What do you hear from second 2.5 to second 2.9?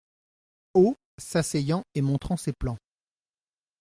plans.